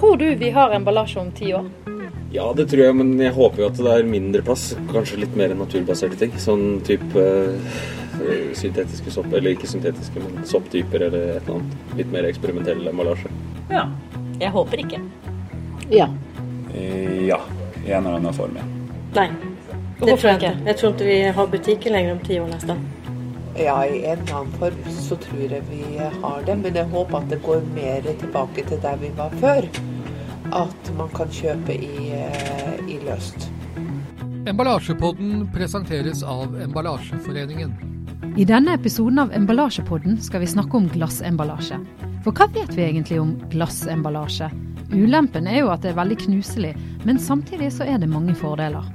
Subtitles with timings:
[0.00, 1.66] Tror du vi har emballasje om ti år?
[2.32, 4.70] Ja, det tror jeg, men jeg håper jo at det er mindre plass.
[4.92, 6.32] Kanskje litt mer naturbaserte ting.
[6.40, 11.76] Sånn type øh, syntetiske sopp, eller ikke syntetiske, men sopptyper eller et eller annet.
[11.98, 13.32] Litt mer eksperimentell emballasje.
[13.70, 13.84] Ja.
[14.40, 15.02] Jeg håper ikke.
[15.92, 16.06] Ja.
[16.74, 17.40] Eh, Ja,
[17.84, 18.64] i en eller annen form, ja.
[19.14, 19.26] Nei,
[20.00, 20.54] det tror jeg ikke.
[20.70, 22.80] Jeg tror ikke vi har butikker lenger om ti år nesten.
[23.58, 27.18] Ja, i en eller annen form så tror jeg vi har det, men jeg håper
[27.18, 29.66] at det går mer tilbake til der vi var før.
[30.50, 33.48] At man kan kjøpe i, eh, i løst.
[34.50, 37.74] Emballasjepodden presenteres av Emballasjeforeningen.
[38.36, 41.78] I denne episoden av Emballasjepodden skal vi snakke om glassemballasje.
[42.24, 44.50] For hva vet vi egentlig om glassemballasje?
[44.90, 46.74] Ulempen er jo at det er veldig knuselig,
[47.06, 48.86] men samtidig så er det mange fordeler.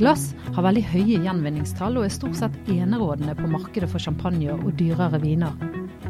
[0.00, 4.72] Glass har veldig høye gjenvinningstall og er stort sett enerådende på markedet for champagne og
[4.80, 5.54] dyrere viner.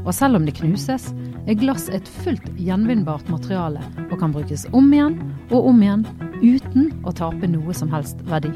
[0.05, 1.11] Og selv om det knuses,
[1.47, 5.19] er glass et fullt gjenvinnbart materiale og kan brukes om igjen
[5.51, 6.07] og om igjen
[6.41, 8.53] uten å tape noe som helst verdi.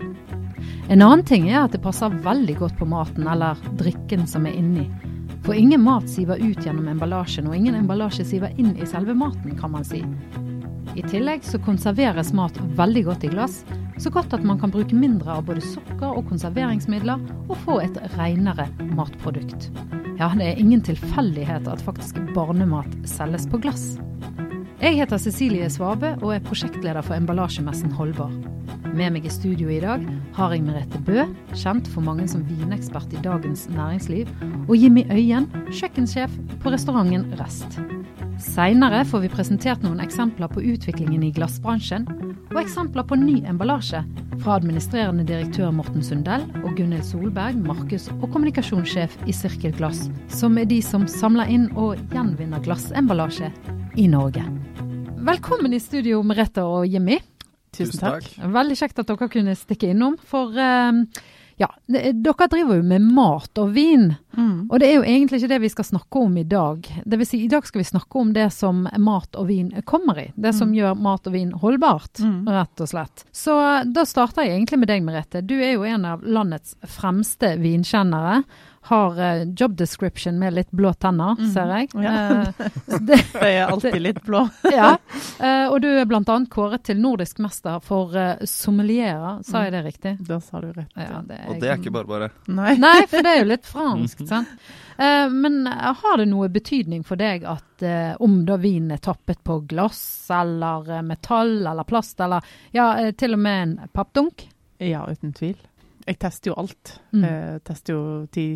[0.88, 4.56] En annen ting er at det passer veldig godt på maten eller drikken som er
[4.56, 4.86] inni.
[5.44, 9.54] For ingen mat siver ut gjennom emballasjen, og ingen emballasje siver inn i selve maten,
[9.56, 10.02] kan man si.
[10.96, 13.62] I tillegg så konserveres mat veldig godt i glass,
[13.98, 18.00] så godt at man kan bruke mindre av både sukker og konserveringsmidler og få et
[18.16, 19.70] renere matprodukt.
[20.18, 24.00] Ja, det er ingen tilfeldighet at faktisk barnemat selges på glass.
[24.82, 28.32] Jeg heter Cecilie Svabe og er prosjektleder for emballasjemessen Holdbar.
[28.98, 30.02] Med meg i studio i dag
[30.34, 31.22] har jeg Merete Bø,
[31.54, 34.30] kjent for mange som vinekspert i Dagens Næringsliv,
[34.66, 37.78] og Jimmy Øyen, kjøkkensjef på restauranten Rest.
[38.42, 42.10] Seinere får vi presentert noen eksempler på utviklingen i glassbransjen,
[42.52, 44.00] og eksempler på ny emballasje
[44.42, 50.58] fra administrerende direktør Morten Sundell og Gunhild Solberg, markeds- og kommunikasjonssjef i Sirkel Glass, som
[50.60, 53.50] er de som samler inn og gjenvinner glassemballasje
[53.98, 54.44] i Norge.
[55.28, 57.18] Velkommen i studio, Merete og Jimmy.
[57.74, 58.30] Tusen takk.
[58.38, 60.16] Veldig kjekt at dere kunne stikke innom.
[60.24, 61.02] For eh,
[61.60, 64.12] ja, dere driver jo med mat og vin.
[64.38, 64.68] Mm.
[64.70, 66.86] Og det er jo egentlig ikke det vi skal snakke om i dag.
[67.04, 70.22] Det vil si, I dag skal vi snakke om det som mat og vin kommer
[70.22, 70.28] i.
[70.38, 72.48] Det som gjør mat og vin holdbart, Mm.
[72.48, 73.24] rett og slett.
[73.32, 75.42] Så eh, da starter jeg egentlig med deg, Merete.
[75.42, 78.42] Du er jo en av landets fremste vinkjennere.
[78.88, 81.48] Har eh, job description med litt blå tenner, mm.
[81.52, 81.88] ser jeg.
[81.98, 82.12] Ja.
[82.46, 84.46] Eh, det, er alltid litt blå.
[84.72, 84.94] ja.
[85.40, 86.22] Eh, og du er bl.a.
[86.48, 89.42] kåret til nordisk mester for uh, sommelierer.
[89.44, 90.14] Sa jeg det riktig?
[90.24, 90.88] Da sa du rett.
[90.96, 92.30] Ja, det Og det er ikke bare bare.
[92.48, 92.76] Nei.
[92.80, 94.48] Nei, for det er jo litt fransk, sant.
[94.98, 99.02] Eh, men eh, har det noe betydning for deg at eh, om da vinen er
[99.04, 100.00] tappet på glass
[100.34, 102.42] eller metall eller plast, eller
[102.74, 104.48] ja, til og med en pappdunk?
[104.78, 105.56] Ja, uten tvil.
[106.06, 106.96] Jeg tester jo alt.
[107.12, 107.24] Mm.
[107.26, 108.02] Jeg tester jo
[108.32, 108.48] 10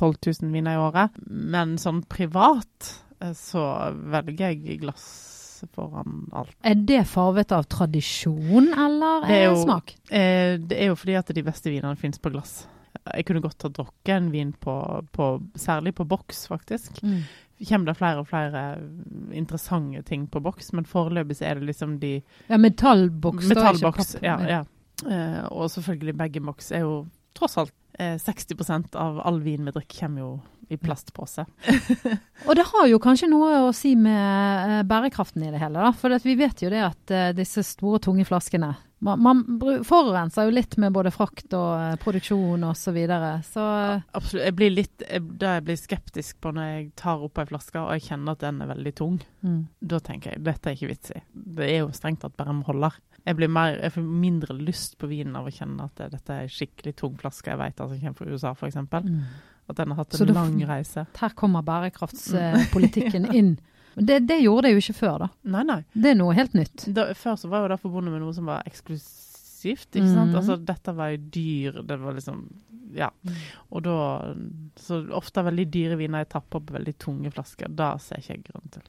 [0.00, 1.16] 000-12 000 viner i året.
[1.28, 2.94] Men sånn privat
[3.36, 3.64] så
[4.08, 5.04] velger jeg glass
[5.76, 6.54] foran alt.
[6.64, 9.92] Er det farvet av tradisjon eller Det jo- smak?
[10.08, 12.62] Eh, Det er jo fordi at de beste vinene finnes på glass.
[13.14, 14.74] Jeg kunne godt ha drukket en vin på,
[15.12, 17.02] på særlig på boks, faktisk.
[17.02, 17.22] Mm.
[17.68, 18.60] Kommer det flere og flere
[19.36, 22.14] interessante ting på boks, men foreløpig så er det liksom de
[22.48, 23.48] Ja, metallboks.
[23.48, 24.24] da, ikke Metallboks, papp.
[24.24, 24.36] ja.
[24.48, 24.62] ja.
[25.10, 26.94] Eh, og selvfølgelig bag-in-box er jo
[27.36, 30.30] tross alt eh, 60% av all vin vi drikker kommer jo
[30.70, 31.44] i plastpose.
[32.48, 35.90] Og det har jo kanskje noe å si med eh, bærekraften i det hele, da.
[35.96, 38.70] For vi vet jo det at eh, disse store, tunge flaskene
[39.02, 42.84] Man, man forurenser jo litt med både frakt og eh, produksjon osv.
[42.84, 43.32] Så, videre.
[43.46, 43.66] så
[44.14, 44.44] Absolutt.
[44.46, 47.82] Jeg blir litt jeg, Det jeg blir skeptisk på når jeg tar opp ei flaske
[47.82, 49.20] og jeg kjenner at den er veldig tung.
[49.42, 49.60] mm.
[49.90, 51.22] Da tenker jeg dette er ikke vits i.
[51.34, 52.98] Det er jo strengt tatt bare en holder.
[53.26, 56.46] Jeg blir mer, jeg får mindre lyst på vinen av å kjenne at dette er
[56.46, 58.78] en skikkelig tung flaske jeg vet at altså, kommer fra USA, f.eks.
[58.80, 59.24] Mm.
[59.70, 61.06] At den har hatt en da- lang reise.
[61.20, 63.58] Her kommer bærekraftspolitikken inn.
[63.94, 65.28] Men det, det gjorde det jo ikke før, da.
[65.50, 65.80] Nei, nei.
[65.92, 66.84] Det er noe helt nytt.
[66.94, 70.30] Da, før så var jo det forbundet med noe som var eksklusivt, ikke sant?
[70.30, 70.38] Mhm.
[70.38, 72.44] Altså dette var jo dyr, det var liksom
[72.94, 73.06] Ja.
[73.22, 73.34] Mm.
[73.70, 73.96] Og da
[74.76, 77.68] Så ofte veldig dyre viner jeg tapper opp veldig tunge flasker.
[77.70, 78.82] Da ser ikke jeg grunn til.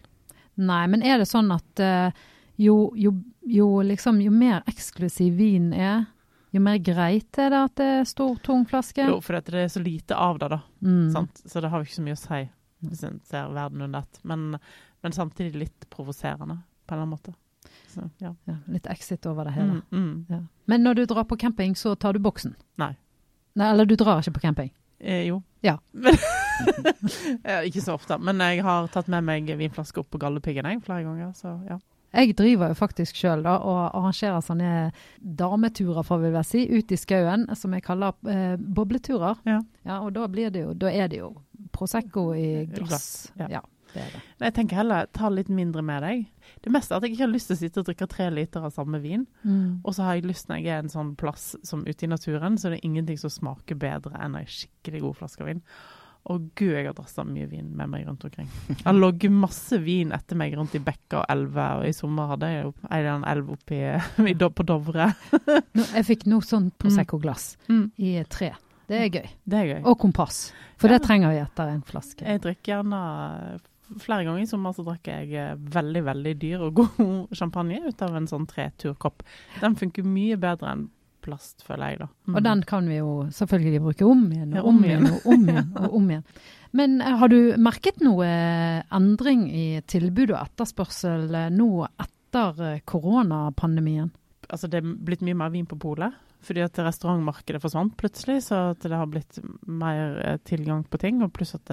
[0.58, 2.10] Nei, men er det sånn at uh,
[2.58, 3.12] jo, jo,
[3.46, 6.06] jo, liksom, jo mer eksklusiv vin er,
[6.52, 9.06] jo mer greit er det at det er stor, tung flaske?
[9.08, 10.60] Jo, for det er så lite av det, da.
[10.84, 11.12] Mm.
[11.14, 11.44] Sant?
[11.46, 12.42] Så det har jo ikke så mye å si
[12.82, 14.20] hvis en ser verden under ett.
[14.28, 14.58] Men,
[15.02, 17.34] men samtidig litt provoserende, på en eller annen måte.
[17.88, 18.34] Så, ja.
[18.50, 19.82] Ja, litt exit over det hele.
[19.92, 20.26] Mm, mm.
[20.30, 20.42] Ja.
[20.66, 22.56] Men når du drar på camping, så tar du boksen?
[22.82, 22.94] Nei.
[23.60, 24.72] Nei eller du drar ikke på camping?
[25.00, 25.42] Eh, jo.
[25.62, 25.78] Ja.
[25.92, 26.18] Men,
[27.68, 28.18] ikke så ofte.
[28.18, 31.34] Men jeg har tatt med meg vinflaske opp på Galdhøpiggen flere ganger.
[31.38, 31.80] Så ja.
[32.12, 34.72] Jeg driver jo faktisk sjøl og arrangerer sånne
[35.22, 39.40] dameturer, får vi vel si, ut i skauen, som jeg kaller eh, bobleturer.
[39.48, 39.62] Ja.
[40.02, 41.34] og da, blir det jo, da er det jo
[41.72, 42.90] Prosecco i glass.
[42.90, 43.48] Glass, ja.
[43.60, 43.62] Ja.
[43.94, 44.22] Det det.
[44.40, 46.26] Jeg tenker heller ta litt mindre med deg.
[46.64, 48.64] Det meste er at jeg ikke har lyst til å sitte og drikke tre liter
[48.64, 49.26] av samme vin.
[49.44, 49.82] Mm.
[49.84, 52.58] Og så har jeg lyst når jeg er en sånn plass som ute i naturen,
[52.58, 55.64] så det er ingenting som smaker bedre enn ei skikkelig god flaske vin.
[56.30, 58.48] Og gud, jeg har drassa mye vin med meg rundt omkring.
[58.70, 62.28] Jeg har ligget masse vin etter meg rundt i bekker og elver, og i sommer
[62.30, 63.80] hadde jeg jo ei en elv oppi
[64.60, 65.08] på Dovre.
[65.96, 67.88] Jeg fikk noe sånn Prosecco-glass Mm.
[67.98, 68.52] i tre.
[68.92, 69.28] Det er gøy.
[69.48, 69.82] Det er gøy.
[69.88, 70.52] Og kompass.
[70.78, 70.98] For Ja.
[71.00, 72.26] det trenger vi etter en flaske.
[72.28, 73.60] Jeg drikker gjerne
[74.00, 78.02] Flere ganger i sommer så drakk jeg eh, veldig, veldig dyr og god champagne ut
[78.06, 79.24] av en sånn treturkopp.
[79.60, 80.86] Den funker mye bedre enn
[81.24, 82.08] plast, føler jeg, da.
[82.28, 82.36] Mm.
[82.36, 85.30] Og den kan vi jo selvfølgelig bruke om igjen Ja, og om om igjen og
[85.34, 85.70] om igjen.
[85.78, 86.26] og om igjen.
[86.78, 92.82] Men eh, har du merket noe eh, endring i tilbud og etterspørsel eh, nå etter
[92.88, 94.12] koronapandemien?
[94.52, 96.12] altså det er blitt mye mer vin på polet.
[96.44, 101.22] Fordi at restaurantmarkedet forsvant plutselig, så at det har blitt mer tilgang på ting.
[101.24, 101.70] Og pluss at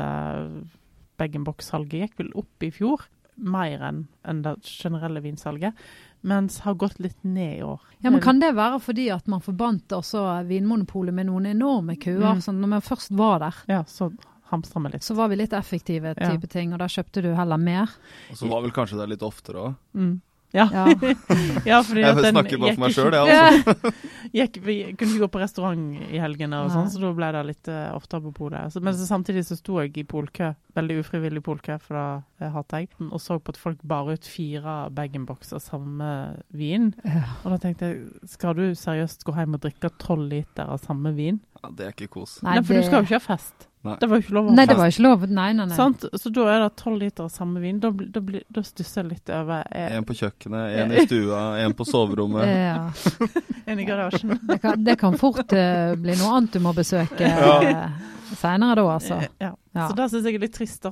[1.18, 3.02] bag-in-box-salget gikk vel opp i fjor,
[3.38, 5.74] mer enn det generelle vinsalget.
[6.23, 7.81] Mens har gått litt ned i år.
[8.03, 12.35] Ja, men Kan det være fordi at man forbandt også Vinmonopolet med noen enorme køer?
[12.35, 12.43] Mm.
[12.43, 14.12] sånn når man først var der, Ja, så
[14.50, 15.03] hamstra vi litt.
[15.03, 16.31] så var vi litt effektive Ja.
[16.32, 17.88] type ting, og da kjøpte du heller mer?
[18.31, 19.76] Og så var vel kanskje det litt oftere òg.
[19.94, 20.20] Mm.
[20.56, 20.64] Ja.
[21.68, 21.82] Ja.
[21.84, 23.90] fordi Jeg den snakker bare for meg sjøl, jeg, altså.
[24.38, 27.42] gikk, vi kunne ikke gå på restaurant i helgene, og sånn, så da ble det
[27.50, 28.72] litt uh, ofte på polet.
[28.72, 32.06] Så- Men så samtidig så sto jeg i polkø, veldig ufrivillig polkø, for da
[32.40, 36.10] uh, hater jeg, og så på at folk bar ut fire bag-in-box av samme
[36.56, 36.94] vin.
[37.04, 37.26] Ja.
[37.44, 41.12] Og da tenkte jeg, skal du seriøst gå hjem og drikke tolv liter av samme
[41.18, 41.42] vin?
[41.62, 42.38] Ja, det er ikke kos.
[42.42, 43.68] Nei, Nei, for det- du skal jo ikke ha fest.
[43.86, 43.94] Nei.
[44.00, 45.25] Det var jo ikke lov Nei, det var ikke lov.
[45.30, 45.76] Nei, nei, nei.
[45.78, 46.04] Sant?
[46.19, 47.78] Så da er det tolv liter av samme vin.
[47.82, 48.22] Da, da,
[48.58, 52.50] da stusser jeg litt over eh, En på kjøkkenet, en i stua, en på soverommet.
[52.50, 52.90] Ja.
[53.70, 54.34] en i garasjen.
[54.50, 57.58] Det kan, det kan fort uh, bli noe annet du må besøke Ja.
[57.62, 59.20] uh, seinere da, altså.
[59.22, 59.54] Eh, Ja.
[59.78, 59.86] Ja.
[59.88, 60.90] Så det syns jeg er litt trist, da.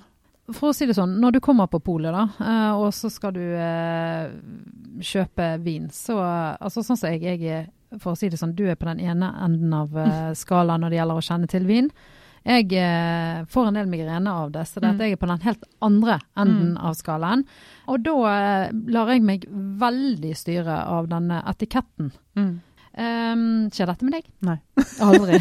[0.54, 3.32] For å si det sånn, når du kommer på polet da, uh, og så skal
[3.34, 4.28] du eh,
[5.02, 7.64] kjøpe vin, så altså sånn som jeg, jeg er,
[7.98, 10.94] for å si det sånn, du er på den ene enden av eh, skalaen når
[10.94, 11.90] det gjelder å kjenne til vin.
[12.46, 15.00] Jeg eh, får en del migrene av det, så det at Mm.
[15.02, 16.84] jeg er på den helt andre enden Mm.
[16.87, 17.43] av skalaen.
[17.88, 22.12] Og da eh, lar jeg meg veldig styre av denne etiketten.
[22.37, 22.60] Mm.
[22.96, 24.28] Um, skjer dette med deg?
[24.40, 24.54] Nei.
[25.04, 25.37] Aldri.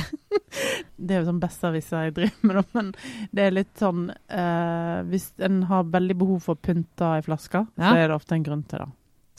[1.00, 2.90] Det er jo sånn besserwisser jeg driver med, men
[3.31, 7.62] det er litt sånn eh, Hvis en har veldig behov for å pynte ei flaske,
[7.78, 7.92] Ja.
[7.94, 8.90] så er det ofte en grunn til det.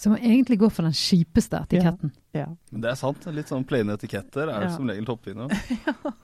[0.01, 2.13] Så må egentlig gå for den kjipeste etiketten.
[2.33, 2.47] Ja.
[2.71, 3.27] Men det er sant.
[3.33, 4.71] Litt sånn plaine etiketter er Ja.
[4.77, 5.49] som regel toppviner.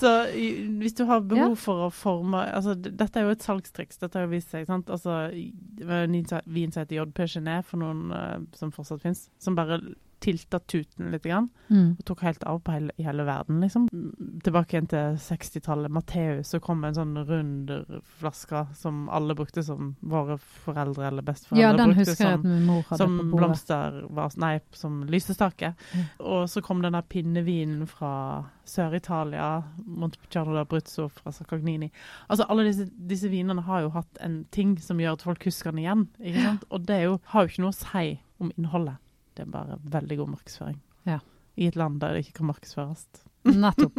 [0.00, 0.10] Så
[0.80, 4.24] hvis du har behov for å forme altså, Dette er jo et salgstriks, dette har
[4.24, 4.68] jo vist seg.
[4.68, 4.88] sant?
[4.92, 5.26] Altså,
[6.86, 9.80] heter JP Gené, for noen uh, som fortsatt fins, som bare
[10.20, 11.20] tilta tuten litt.
[11.20, 11.48] Grann.
[11.70, 11.96] Mm.
[11.98, 13.86] og tok helt av på hele, i hele verden, liksom.
[13.92, 15.92] Mm, Tilbake igjen til 60-tallet.
[15.92, 17.70] Matteus, så kom en sånn rund
[18.18, 22.46] flaske som alle brukte som våre foreldre eller besteforeldre Ja, den brukte husker jeg at
[22.46, 25.74] min mor hadde som på blomster var, Nei, som lysestake.
[25.92, 26.08] Mm.
[26.32, 28.14] Og så kom denne pinnevinen fra
[28.70, 29.50] Sør-Italia,
[29.84, 31.90] Montepulciano d'Abruzzo fra Saccagnini.
[32.28, 35.70] Altså, alle disse, disse vinene har jo hatt en ting som gjør at folk husker
[35.70, 36.08] den igjen.
[36.74, 38.98] Og det jo, har jo ikke noe å si om innholdet.
[39.40, 40.76] Det er bare veldig god markedsføring.
[41.08, 41.18] Ja.
[41.60, 43.06] I et land der det ikke kan markedsføres.
[43.48, 43.96] Nettopp.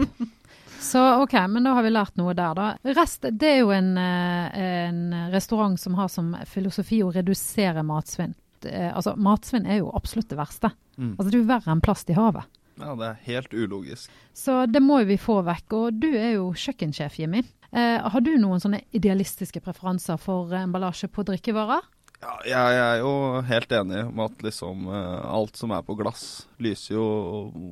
[0.81, 2.67] Så OK, men da har vi lært noe der, da.
[2.97, 5.01] Rest, det er jo en, eh, en
[5.33, 8.33] restaurant som har som filosofi å redusere matsvinn.
[8.65, 10.71] Er- Altså, matsvinn er jo absolutt det verste.
[10.97, 11.15] Mm.
[11.17, 12.45] Altså, det er jo verre enn plast i havet.
[12.81, 14.09] Ja, det er helt ulogisk.
[14.33, 15.73] Så det må jo vi få vekk.
[15.77, 17.43] Og du er jo kjøkkensjef, Jimmy.
[17.73, 21.81] Eh, har du noen sånne idealistiske preferanser for eh, emballasje på drikkevarer?
[22.21, 23.13] Ja, jeg, er jo
[23.47, 27.05] helt enig om at liksom eh, alt som er på glass, lyser jo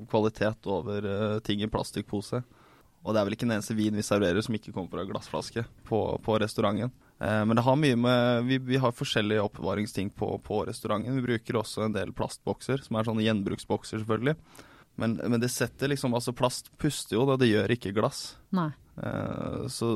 [0.10, 2.42] kvalitet over eh, ting i plastikkpose.
[3.06, 5.64] Og det er vel ikke en eneste vin vi serverer som ikke kommer fra glassflaske
[5.88, 6.90] på, på restauranten.
[7.22, 11.16] Eh, men det har mye med Vi, vi har forskjellige oppbevaringsting på, på restauranten.
[11.20, 14.36] Vi bruker også en del plastbokser, som er sånne gjenbruksbokser, selvfølgelig.
[15.00, 17.38] Men, men det setter liksom Altså, plast puster jo, da.
[17.40, 18.34] Det gjør ikke glass.
[18.56, 18.72] Nei.
[19.04, 19.90] Eh, Så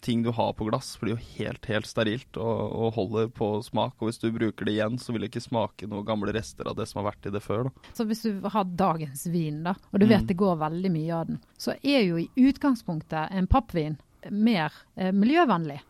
[0.00, 3.94] ting du har på glass blir jo helt, helt sterilt og, og holder på smak.
[4.00, 6.76] Og hvis du bruker det igjen, så vil det ikke smake noen gamle rester av
[6.78, 7.68] det som har vært i det før.
[7.68, 7.92] Da.
[7.98, 10.26] Så hvis du har dagens vin, da, og du vet Mm.
[10.32, 13.98] det går veldig mye av den, så er jo i utgangspunktet en pappvin
[14.30, 15.80] mer eh, miljøvennlig.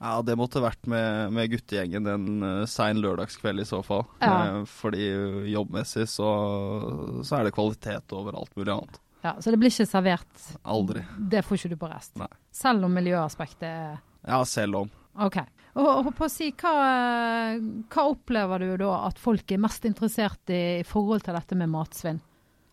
[0.00, 4.04] Ja, det måtte vært med, med guttegjengen en uh, sein lørdagskveld i så fall.
[4.22, 4.58] Ja.
[4.60, 5.08] Eh, fordi
[5.50, 6.28] jobbmessig så,
[7.26, 9.00] så er det kvalitet over alt mulig annet.
[9.24, 10.42] Ja, Så det blir ikke servert.
[10.62, 11.02] Aldri.
[11.18, 12.14] Det får ikke du på rest.
[12.20, 12.28] Nei.
[12.54, 13.98] Selv om miljøaspektet er
[14.28, 14.90] Ja, selv om.
[15.18, 15.38] OK.
[15.78, 16.72] Og, på å si, hva,
[17.90, 21.70] hva opplever du da at folk er mest interessert i i forhold til dette med
[21.70, 22.18] matsvinn?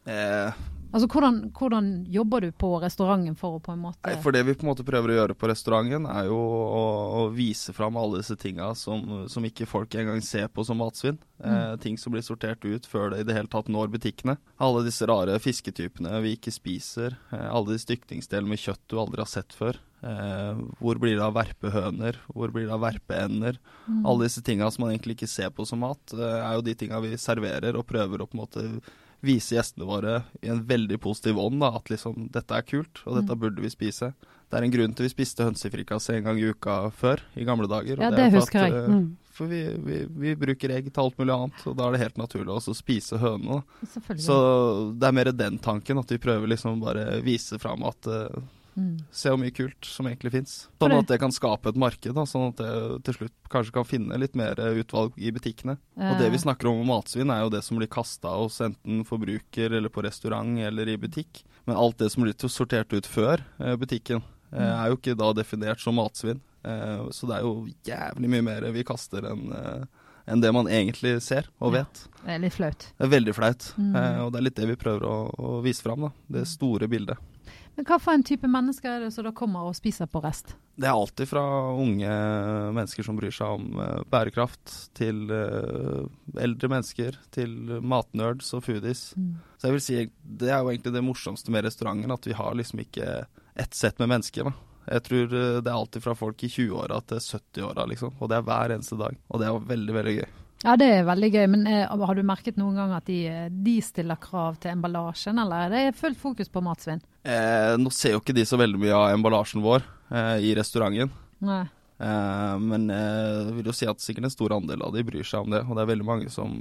[0.10, 0.54] Eh,
[0.96, 4.46] Altså, hvordan, hvordan jobber du på restauranten for å på en måte Nei, For det
[4.48, 6.84] vi på en måte prøver å gjøre på restauranten, er jo å,
[7.20, 11.20] å vise fram alle disse tinga som, som ikke folk engang ser på som matsvinn.
[11.44, 14.38] Eh, ting som blir sortert ut før det i det hele tatt når butikkene.
[14.64, 17.20] Alle disse rare fisketypene vi ikke spiser.
[17.36, 19.82] Eh, alle de stykningsdelene med kjøtt du aldri har sett før.
[20.06, 22.24] Eh, hvor blir det av verpehøner?
[22.32, 23.60] Hvor blir det av verpeender?
[24.06, 26.76] Alle disse tinga som man egentlig ikke ser på som mat, eh, er jo de
[26.78, 28.66] tinga vi serverer og prøver å på en måte
[29.22, 33.20] vise gjestene våre i en veldig positiv ånd da, at liksom dette er kult, og
[33.22, 34.14] dette burde vi spise.
[34.50, 37.68] Det er en grunn til vi spiste hønsefrikassé en gang i uka før, i gamle
[37.68, 37.98] dager.
[38.02, 38.84] Ja, det for husker at, jeg.
[38.84, 39.16] eh, Mm.
[39.36, 42.18] For vi, vi, vi bruker egg til alt mulig annet, og da er det helt
[42.22, 43.64] naturlig også å spise hønene.
[44.16, 44.36] Så
[44.96, 48.38] det er mer den tanken, at vi prøver liksom bare vise fram at eh,
[48.78, 48.98] Mm.
[49.12, 50.68] Se hvor mye kult som egentlig fins.
[50.82, 53.86] Sånn at det kan skape et marked, da, sånn at det til slutt kanskje kan
[53.88, 55.78] finne litt mer utvalg i butikkene.
[55.96, 59.06] Og det vi Eh, snakker om matsvinn, er jo det som blir kasta hos enten
[59.08, 61.44] forbruker eller på restaurant eller i butikk.
[61.66, 64.86] Men alt det som blir sortert ut før eh, butikken, eh, Mm.
[64.86, 66.42] er jo ikke da definert som matsvinn.
[66.66, 69.86] Eh, så det er jo jævlig mye mer vi kaster enn eh,
[70.28, 71.84] enn det man egentlig ser og Ja.
[71.84, 72.08] vet.
[72.26, 72.80] Det er litt flaut.
[72.98, 73.74] Det er veldig flaut.
[73.78, 73.96] Mm.
[73.96, 76.10] Eh, og det er litt det vi prøver å, å vise fram, da.
[76.28, 77.18] Det store bildet.
[77.76, 80.54] Men hva for en type mennesker er det som da kommer og spiser på rest?
[80.76, 81.44] Det er alltid fra
[81.76, 82.12] unge
[82.76, 86.06] mennesker som bryr seg om eh, bærekraft, til eh,
[86.44, 89.10] eldre mennesker, til matnerds og foodies.
[89.20, 89.34] Mm.
[89.60, 90.00] Så jeg vil si
[90.44, 93.10] det er jo egentlig det morsomste med restauranten, at vi har liksom ikke
[93.56, 94.48] ett sett med mennesker.
[94.50, 94.56] da.
[94.96, 98.16] Jeg tror eh, det er alltid fra folk i 20-åra til 70-åra, liksom.
[98.20, 99.20] Og det er hver eneste dag.
[99.30, 100.28] Og det er veldig, veldig gøy.
[100.64, 103.50] Ja, det er veldig gøy, men eh, har du merket noen gang at de, eh,
[103.52, 107.04] de stiller krav til emballasjen, eller er det fullt fokus på matsvinn?
[107.28, 111.12] Eh, nå ser jo ikke de så veldig mye av emballasjen vår eh, i restauranten.
[111.44, 115.28] Eh, men eh, jeg vil jo si at sikkert en stor andel av de bryr
[115.28, 115.64] seg om det.
[115.68, 116.58] Og det er veldig mange som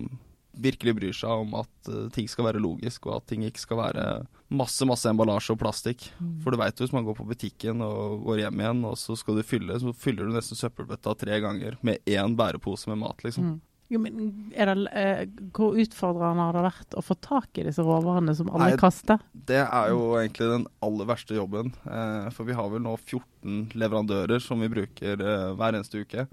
[0.55, 3.81] virkelig bryr seg om at eh, ting skal være logisk, og at ting ikke skal
[3.81, 4.07] være
[4.55, 6.09] masse masse emballasje og plastikk.
[6.45, 9.17] For du veit jo hvis man går på butikken og går hjem igjen, og så
[9.19, 13.25] skal du fylle, så fyller du nesten søppelbøtta tre ganger med én bærepose med mat,
[13.27, 13.55] liksom.
[13.55, 13.63] Mm.
[13.95, 18.35] Jo, men det, eh, Hvor utfordrende har det vært å få tak i disse råvarene
[18.35, 19.23] som alle Nei, kaster?
[19.33, 21.71] Det er jo egentlig den aller verste jobben.
[21.87, 26.27] Eh, for vi har vel nå 14 leverandører som vi bruker eh, hver eneste uke.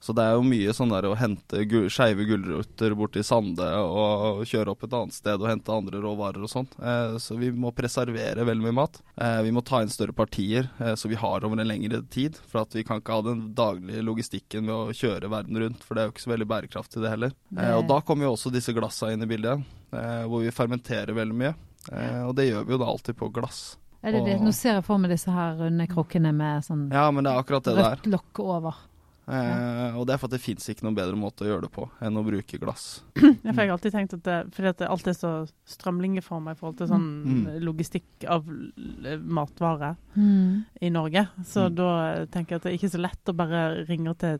[0.00, 4.42] Så det er jo mye sånn der å hente gul skeive gulrøtter borti Sande og
[4.44, 6.68] kjøre opp et annet sted og hente andre råvarer og sånn.
[6.76, 9.00] Eh, så vi må preservere veldig mye mat.
[9.16, 12.36] Eh, vi må ta inn større partier eh, så vi har over en lengre tid.
[12.50, 15.96] For at vi kan ikke ha den daglige logistikken med å kjøre verden rundt, for
[15.96, 17.32] det er jo ikke så veldig bærekraftig det heller.
[17.56, 19.64] Eh, og da kommer jo også disse glassa inn i bildet,
[19.96, 21.54] eh, hvor vi fermenterer veldig mye.
[21.92, 23.78] Eh, og det gjør vi jo da alltid på glass.
[24.04, 24.36] Det det?
[24.44, 27.64] Nå ser jeg for meg disse her runde krukkene med sånn Ja, men det akkurat
[27.64, 28.82] det det rødt lokk over.
[29.26, 31.70] Eh, og det er for at det fins ikke noen bedre måte å gjøre det
[31.72, 33.02] på enn å bruke glass.
[33.44, 35.32] Ja, for jeg har alltid tenkt at det, fordi at det alltid er så
[35.74, 37.44] strømlinjeforma i forhold til sånn Mm.
[37.64, 40.64] logistikk av matvarer matvare Mm.
[40.80, 41.26] i Norge.
[41.44, 41.74] Så Mm.
[41.74, 44.38] da tenker jeg at det er ikke så lett å bare ringe til,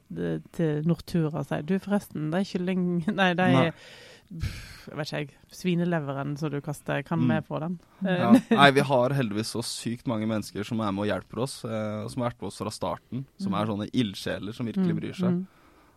[0.53, 4.11] til Nortura og si Du, forresten, det er kylling Nei, det er pff,
[4.41, 7.03] jeg vet ikke svineleveren som du kaster.
[7.07, 7.29] Kan Mm.
[7.35, 7.79] vi få den?
[8.03, 8.33] Ja.
[8.51, 12.03] Nei, vi har heldigvis så sykt mange mennesker som er med og hjelper oss, eh,
[12.05, 13.25] og som har vært med oss fra starten.
[13.39, 13.61] Som Mm.
[13.61, 15.31] er sånne ildsjeler som virkelig Mm, bryr seg.
[15.33, 15.47] mm.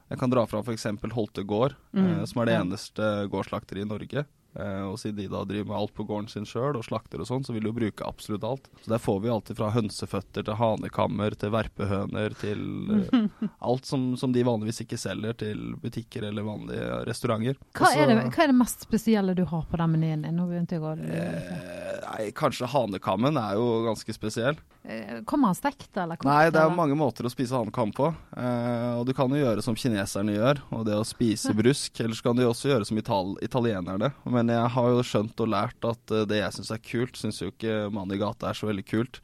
[0.10, 0.86] Jeg kan dra fra f.eks.
[1.12, 4.26] Holte gård, eh, Mm, som er det eneste gårdsslakteriet i Norge.
[4.56, 7.30] Eh, og siden de da driver med alt på gården sin sjøl og slakter og
[7.30, 8.70] sånn, så vil de jo bruke absolutt alt.
[8.82, 12.64] Så der får vi alltid fra hønseføtter til hanekammer til verpehøner til
[12.98, 13.28] eh,
[13.70, 17.60] alt som, som de vanligvis ikke selger til butikker eller vanlige restauranter.
[17.74, 20.70] Hva, Også, er det, hva er det mest spesielle du har på den menyen din?
[20.78, 24.58] Eh, nei, kanskje hanekammen er jo ganske spesiell.
[24.88, 26.30] Eh, Kommer han stekt, eller kokt?
[26.30, 26.78] Nei, det er eller?
[26.78, 28.08] mange måter å spise hanekam på.
[28.40, 32.00] Eh, og du kan jo gjøre som kineserne gjør, og det å spise brusk.
[32.00, 34.14] Eller så kan du jo også gjøre som ital italienerne.
[34.24, 37.42] Men jeg har jo skjønt og lært at eh, det jeg syns er kult, syns
[37.44, 39.20] jo ikke mannen i gata er så veldig kult.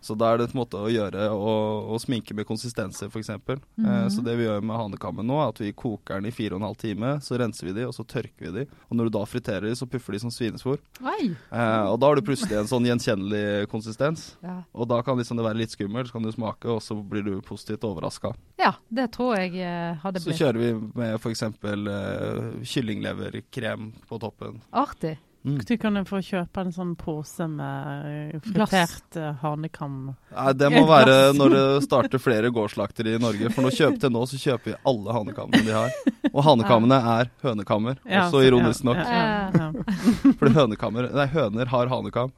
[0.00, 3.30] Så da er det en måte å gjøre å, sminke med konsistenser, f.eks.
[3.30, 3.40] eh,
[3.76, 4.10] Mhm.
[4.10, 6.60] så det vi gjør med hanekammen nå, er at vi koker den i fire og
[6.60, 7.14] en halv time.
[7.20, 8.66] Så renser vi de, og så tørker vi de.
[8.90, 10.78] Og når du da friterer de, så puffer de som svinesvor.
[11.02, 14.36] Eh, og da har du plutselig en sånn gjenkjennelig konsistens.
[14.42, 14.62] Ja.
[14.74, 17.24] Og da kan liksom det være litt skummelt, så kan du smake, og så blir
[17.24, 18.34] du positivt overraska.
[18.58, 19.52] ja, det tror jeg
[20.02, 20.36] hadde blitt.
[20.36, 21.42] Så kjører vi med f.eks.
[21.42, 24.60] Uh, kyllingleverkrem på toppen.
[24.72, 25.18] artig.
[25.46, 25.60] Mm.
[25.62, 29.98] Du kan få kjøpe en sånn pose med eh, fritert eh, hanekam.
[30.34, 33.52] Nei, det må være når det starter flere gårdslaktere i Norge.
[33.54, 35.94] For nå kjøper til nå så kjøper vi alle hanekammene de har.
[36.32, 38.98] Og hanekammene er hønekammer, Ja, også ironisk nok.
[38.98, 39.70] Ja.
[40.40, 42.34] Fordi hønekammer Nei, høner har hanekam.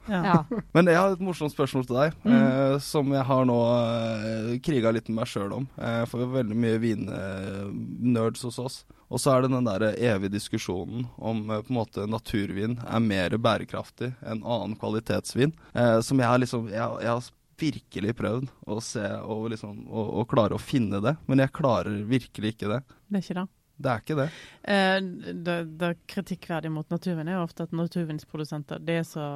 [0.77, 2.35] Men jeg har et morsomt spørsmål til deg, Mm.
[2.37, 5.69] eh, som jeg har nå eh, kriga litt med meg sjøl om.
[5.81, 8.79] Eh, for veldig mye vinnerds hos oss.
[9.09, 13.01] Og så er det den der evige diskusjonen om eh, på en måte naturvin er
[13.05, 15.55] mer bærekraftig enn annen kvalitetsvin.
[15.73, 20.11] Eh, som jeg har liksom jeg, jeg har virkelig prøvd å se og, liksom, og,
[20.21, 22.83] og klare å finne det, men jeg klarer virkelig ikke det.
[23.09, 23.47] Det er ikke det.
[23.79, 24.27] Det er ikke det.
[24.75, 25.01] Eh,
[25.47, 29.27] det, det kritikkverdige mot naturvin er jo ofte at naturvinsprodusenter det er så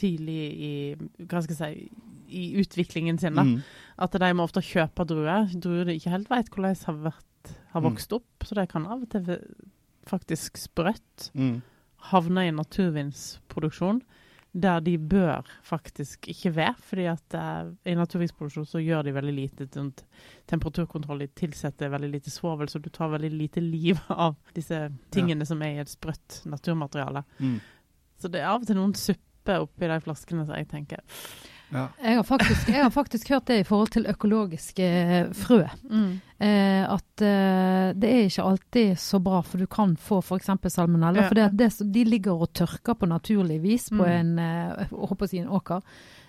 [0.00, 0.72] tidlig i
[1.28, 1.88] hva skal jeg si,
[2.34, 3.58] i utviklingen sin da, Mm.
[4.00, 5.52] at de må ofte kjøpe druer.
[5.54, 7.26] Druer de ikke helt vet hvordan har, vært,
[7.72, 7.90] har Mm.
[7.90, 8.44] vokst opp.
[8.44, 9.38] Så de kan av og til
[10.06, 11.62] faktisk sprøtt Mm.
[12.10, 14.02] havne i naturvinsproduksjon
[14.56, 16.74] der de bør faktisk ikke være.
[16.78, 20.04] fordi at uh, i naturvinsproduksjon så gjør de veldig lite sånt,
[20.46, 21.18] temperaturkontroll.
[21.18, 25.60] De tilsetter veldig lite svovel, så du tar veldig lite liv av disse tingene som
[25.62, 27.24] er i et sprøtt naturmateriale.
[27.40, 27.60] Mm.
[28.20, 31.00] Så det er av og til noen suppe oppi de flaskene som jeg tenker
[31.72, 31.88] Ja.
[32.02, 34.88] Jeg har, faktisk, jeg har faktisk hørt det i forhold til økologiske
[35.34, 35.62] frø.
[35.88, 36.02] frø.
[36.44, 40.50] Eh, at eh, det er ikke alltid så bra, for du kan få f.eks.
[40.68, 41.22] salmonella.
[41.22, 41.28] Ja.
[41.28, 44.12] For det, det, de ligger og tørker på naturlig vis på Mm.
[44.20, 45.80] en, eh, å si en åker.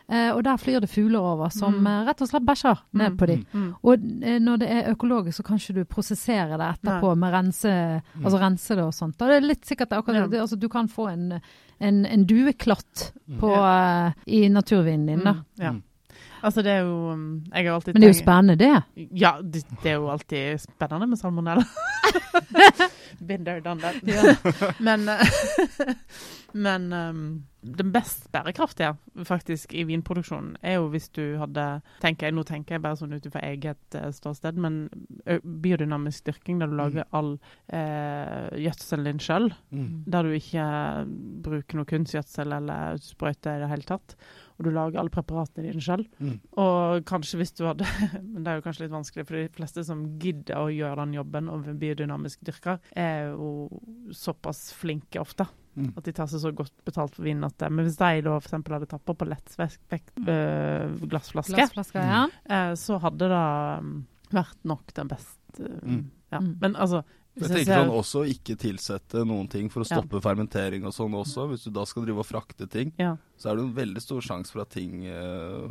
[0.10, 1.88] Eh, og der flyr det fugler over som Mm.
[1.88, 3.18] eh, rett og slett bæsjer ned Mm.
[3.18, 3.46] på dem.
[3.54, 3.74] Mm.
[3.84, 3.94] Og
[4.24, 8.38] eh, når det er økologisk, så kan ikke du prosessere det etterpå med rense, altså
[8.40, 9.18] rense det og sånt.
[9.18, 10.28] Det er litt sikkert akkurat Ja.
[10.28, 10.40] det.
[10.42, 11.42] Altså, du kan få en,
[11.82, 15.34] en, en dueklatt på, uh, i naturvinen din, da.
[15.34, 15.74] Mm, ja.
[16.44, 18.84] Altså, det er jo Jeg har alltid Men det er jo spennende, det.
[19.20, 21.64] Ja, det, det er jo alltid spennende med salmonella.
[23.26, 23.96] Been there, done that.
[24.80, 25.10] Men,
[26.54, 28.94] men um, den best bærekraftige
[29.26, 31.66] faktisk i vinproduksjonen er jo hvis du hadde
[32.04, 34.86] tenker jeg, Nå tenker jeg bare sånn ut fra eget eh, ståsted, men
[35.42, 37.36] biodynamisk dyrking der du lager all
[37.74, 39.50] eh, gjødselen din sjøl.
[39.72, 40.04] Mm.
[40.12, 40.66] Der du ikke
[41.46, 44.18] bruker noe kunstgjødsel eller sprøyte i det hele tatt.
[44.56, 46.08] Og du lager alle preparatene dine selv.
[46.24, 46.38] Mm.
[46.62, 47.88] Og kanskje hvis du hadde
[48.32, 51.18] Men det er jo kanskje litt vanskelig, for de fleste som gidder å gjøre den
[51.18, 53.70] jobben og biodynamisk dyrker, er jo
[54.16, 55.48] såpass flinke ofte.
[55.76, 55.92] Mm.
[56.00, 58.38] At de tar seg så godt betalt for vinen at det Men hvis de da
[58.40, 58.54] f.eks.
[58.56, 62.22] hadde tappa på lettvekt øh, glassflaske, glassflaske ja.
[62.32, 63.42] øh, så hadde det
[63.84, 63.90] um,
[64.32, 66.06] vært nok den beste øh, Mm.
[66.32, 66.40] Ja.
[66.42, 66.58] Mm.
[66.60, 67.04] Men altså
[67.36, 69.98] Jeg tenker sånn også ikke tilsette noen ting for å Ja.
[70.00, 71.50] stoppe fermentering og sånn også.
[71.52, 74.22] Hvis du da skal drive og frakte ting, ja, så er det en veldig stor
[74.22, 75.68] sjanse for at ting uh,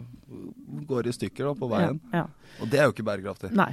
[0.86, 2.00] går i stykker da, på veien.
[2.12, 2.26] Ja, ja.
[2.60, 3.50] Og det er jo ikke bærekraftig.
[3.56, 3.70] Nei.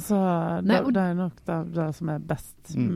[0.00, 0.16] Så
[0.64, 2.54] Nei, det, og- det er nok det, det som er best.
[2.74, 2.88] Mm.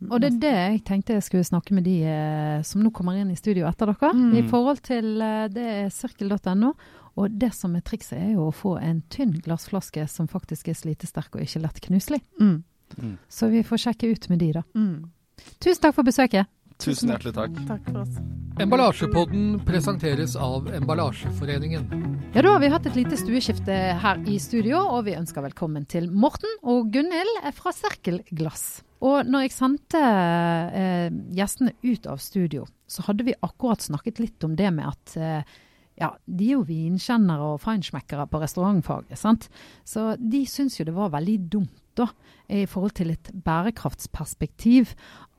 [0.00, 0.10] Mm.
[0.12, 3.18] Og det er det jeg tenkte jeg skulle snakke med de eh, som nå kommer
[3.18, 4.12] inn i studio etter dere.
[4.14, 4.36] Mm.
[4.38, 6.74] I forhold til eh, det er sirkel.no.
[7.16, 10.74] Og det som er trikset, er jo å få en tynn glassflaske som faktisk er
[10.76, 12.20] slitesterk og ikke lett knuselig.
[12.38, 12.62] Mm.
[12.96, 13.16] Mm.
[13.28, 14.62] Så vi får sjekke ut med de, da.
[14.78, 15.10] Mm.
[15.58, 16.48] Tusen takk for besøket.
[16.82, 17.54] Tusen hjertelig takk.
[17.68, 18.18] Takk for oss.
[18.60, 21.88] Emballasjepodden presenteres av Emballasjeforeningen.
[22.34, 25.84] Ja, da har vi hatt et lite stueskifte her i studio, og vi ønsker velkommen
[25.88, 28.80] til Morten og Gunhild fra Serkel Glass.
[29.04, 34.48] Og når jeg sendte eh, gjestene ut av studio, så hadde vi akkurat snakket litt
[34.48, 35.56] om det med at eh,
[36.00, 39.48] ja, de er jo vinkjennere og feinschmeckere på restaurantfaget, sant.
[39.84, 42.08] Så de syns jo det var veldig dumt, da,
[42.48, 44.94] i forhold til et bærekraftsperspektiv,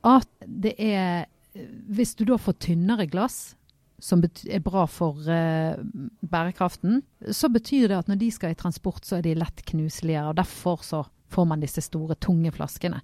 [0.06, 1.26] at det er
[1.88, 3.56] Hvis du da får tynnere glass,
[3.98, 5.74] som er bra for uh,
[6.22, 7.00] bærekraften,
[7.34, 10.28] så betyr det at når de skal i transport, så er de lett knuseligere.
[10.28, 11.00] og Derfor så
[11.34, 13.00] får man disse store, tunge flaskene.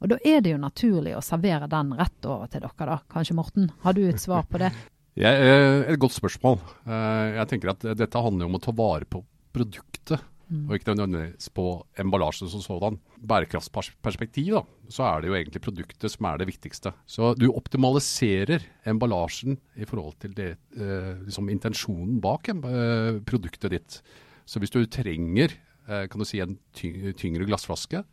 [0.00, 2.98] Og Da er det jo naturlig å servere den rett over til dere, da.
[3.12, 4.72] Kanskje Morten, har du et svar på det?
[5.18, 6.60] Ja, eh, et godt spørsmål.
[6.86, 11.50] Eh, Jeg tenker at dette handler om å ta vare på produktet, og ikke nødvendigvis
[11.52, 11.66] på
[12.00, 12.98] emballasjen som sådan.
[13.20, 16.92] Bærekraftsperspektiv, da, så er det jo egentlig produktet som er det viktigste.
[17.06, 24.02] Så du optimaliserer emballasjen i forhold til det, eh, liksom intensjonen bak eh, produktet ditt.
[24.48, 25.52] Så hvis du trenger
[25.88, 28.04] eh, kan du si, en tyngre glassflaske,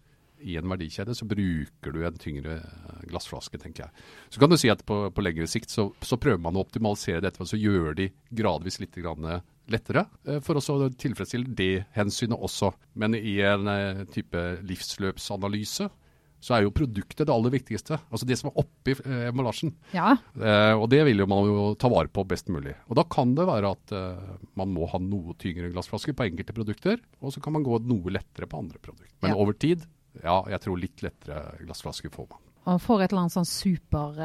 [0.46, 4.06] i en verdikjede, så bruker du en tyngre eh, glassflaske, tenker jeg.
[4.30, 7.24] Så kan du si at på, på lengre sikt så, så prøver man å optimalisere
[7.24, 9.00] dette, og så gjør de gradvis litt
[9.72, 12.74] lettere, eh, for oss å tilfredsstille det hensynet også.
[12.96, 15.88] Men i en eh, type livsløpsanalyse,
[16.46, 17.98] så er jo produktet det aller viktigste.
[18.14, 19.72] Altså det som er oppi eh, emballasjen.
[19.96, 20.12] Ja.
[20.38, 22.76] Eh, og det vil jo man jo ta vare på best mulig.
[22.86, 26.54] Og da kan det være at eh, man må ha noe tyngre glassflasker på enkelte
[26.54, 29.16] produkter, og så kan man gå noe lettere på andre produkter.
[29.26, 29.40] Men Ja.
[29.42, 29.88] over tid,
[30.22, 32.44] ja, jeg tror litt lettere glassflasker får man.
[32.66, 34.22] Og får et eller annet sånn super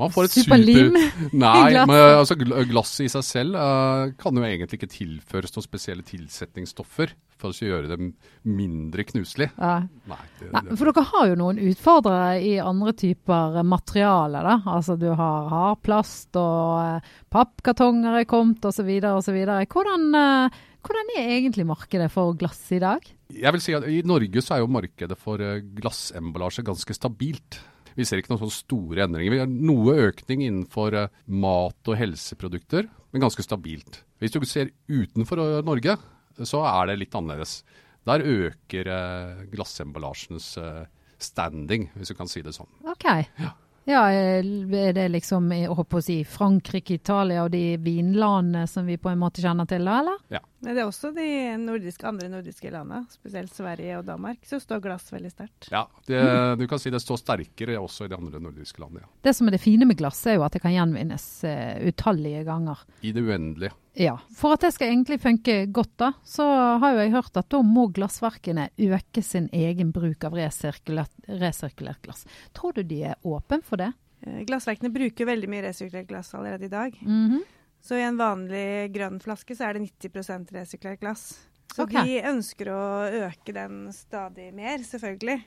[0.00, 1.20] Man får et Superlim super...
[1.44, 1.90] Nei, glass.
[1.90, 7.14] men altså glasset i seg selv uh, kan jo egentlig ikke tilføres noen spesielle tilsetningsstoffer
[7.38, 8.12] for å gjøre dem
[8.46, 9.50] mindre knuselig.
[9.54, 9.76] ja.
[10.10, 14.58] Nei, det, Nei, for dere har jo noen utfordrere i andre typer materialer, da.
[14.74, 18.90] Altså du har hardplast og uh, pappkartonger er kommet osv.
[19.14, 19.42] osv.
[19.74, 23.06] Hvordan, uh, Hvordan er egentlig markedet for glass i dag?
[23.32, 27.56] Jeg vil si at I Norge så er jo markedet for eh, glassemballasje ganske stabilt.
[27.94, 29.34] Vi ser ikke noen sånne store endringer.
[29.34, 34.02] Vi har noe økning innenfor eh, mat- og helseprodukter, men ganske stabilt.
[34.22, 35.96] Hvis du ser utenfor eh, Norge,
[36.42, 37.60] så er det litt annerledes.
[38.04, 40.84] Der øker eh, glassemballasjens eh,
[41.22, 42.68] standing, hvis du kan si det sånn.
[42.90, 43.06] OK.
[43.40, 43.54] Ja,
[43.92, 49.10] er det liksom jeg håper å si, Frankrike, Italia og de vinlandene som vi på
[49.12, 50.22] en måte kjenner til, da, eller?
[50.32, 50.40] Ja.
[50.64, 51.28] Men det er også de
[51.60, 55.68] nordiske, andre nordiske landene, spesielt Sverige og Danmark, så står glass veldig sterkt.
[55.74, 56.22] Ja, det,
[56.60, 59.04] du kan si det står sterkere også i de andre nordiske landene.
[59.04, 59.12] Ja.
[59.28, 62.46] Det som er det fine med glass, er jo at det kan gjenvinnes uh, utallige
[62.48, 62.86] ganger.
[63.04, 63.76] I det uendelige.
[63.94, 64.16] Ja.
[64.34, 66.44] For at det skal egentlig funke godt, da, så
[66.82, 72.02] har jo jeg hørt at da må glassverkene øke sin egen bruk av resirkulert, resirkulert
[72.02, 72.24] glass.
[72.56, 73.92] Tror du de er åpne for det?
[74.26, 76.98] Eh, Glassverkene bruker veldig mye resirkulert glass allerede i dag.
[77.02, 77.42] Mm -hmm.
[77.80, 81.48] Så i en vanlig grønn flaske så er det 90% resirkulert glass.
[81.74, 82.04] Så okay.
[82.06, 85.44] de ønsker å øke den stadig mer, selvfølgelig.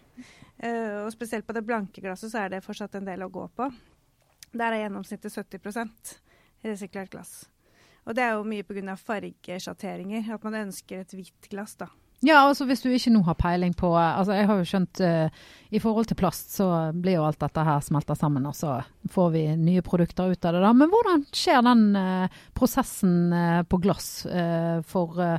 [0.63, 3.47] Uh, og spesielt på det blanke glasset så er det fortsatt en del å gå
[3.47, 3.71] på.
[4.53, 6.17] Der er gjennomsnittet 70%
[6.63, 7.49] resirkulert glass.
[8.07, 8.95] Og det er jo mye pga.
[8.95, 11.89] fargesjatteringer, at man ønsker et hvitt glass, da.
[12.25, 15.27] Ja, altså hvis du ikke nå har peiling på altså Jeg har jo skjønt uh,
[15.69, 18.79] i forhold til plast så blir jo alt dette her smelta sammen, og så
[19.13, 20.63] får vi nye produkter ut av det.
[20.63, 20.73] da.
[20.73, 25.37] Men hvordan skjer den uh, prosessen uh, på glass eh, for, eh,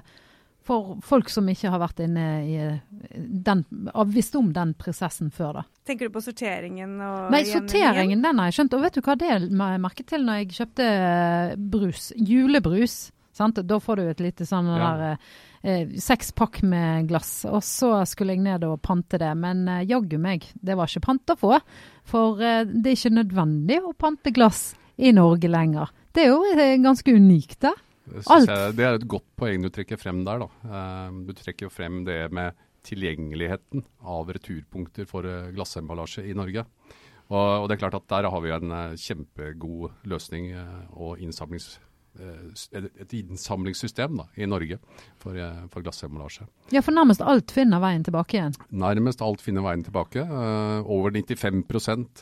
[0.63, 2.79] for folk som ikke har vært inne i eh,
[3.17, 3.65] den
[4.13, 5.67] visst om den prosessen før, da?
[5.89, 8.75] Tenker du på sorteringen og Nei, sorteringen den har jeg skjønt.
[8.77, 12.11] Og vet du hva det la jeg merke til når jeg kjøpte eh, brus?
[12.21, 12.97] Julebrus.
[13.39, 13.61] Sant?
[13.71, 14.91] Da får du et lite sånn Ja.
[14.99, 15.05] der
[15.63, 17.45] eh, sekspakk med glass.
[17.49, 21.07] Og så skulle jeg ned og pante det, men eh, jaggu meg, det var ikke
[21.07, 21.57] pant å få.
[22.09, 25.93] For eh, det er ikke nødvendig å pante glass i Norge lenger.
[26.13, 27.73] Det er jo eh, ganske unikt, da.
[28.09, 28.49] Det, Alt.
[28.49, 30.43] jeg, det er et godt poeng du trekker frem der.
[30.43, 30.49] Da.
[30.69, 32.57] Eh, du trekker jo frem det med
[32.89, 36.65] tilgjengeligheten av returpunkter for eh, glassemballasje i Norge.
[37.29, 41.21] Og, og det er klart at der har vi en eh, kjempegod løsning eh, og
[41.23, 41.77] innsamlings,
[42.19, 44.81] et, innsamlingssystem da, i Norge
[45.23, 45.37] for,
[45.71, 46.49] for glassemballasje.
[46.75, 48.57] Ja, for nærmest alt finner veien tilbake igjen.
[48.75, 50.25] Nærmest alt finner veien tilbake.
[50.25, 51.63] Over 95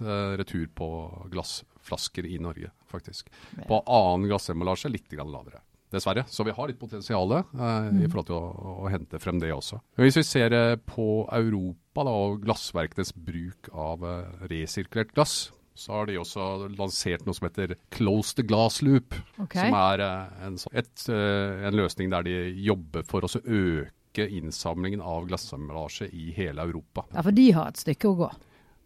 [0.02, 0.90] eh, retur på
[1.32, 3.30] glassflasker i Norge, faktisk.
[3.70, 5.62] På annen glassemballasje litt lavere.
[5.92, 6.24] Dessverre.
[6.26, 9.78] Så vi har litt potensial eh, i forhold til å, å hente frem det også.
[10.00, 15.36] Hvis vi ser eh, på Europa da, og glassverkenes bruk av eh, resirkulert glass,
[15.76, 19.14] så har de også lansert noe som heter Close the Glass Loop.
[19.36, 19.68] Okay.
[19.68, 25.02] Som er eh, en, et, eh, en løsning der de jobber for å øke innsamlingen
[25.04, 27.04] av glassemballasje i hele Europa.
[27.12, 28.30] Ja, for de har et stykke å gå.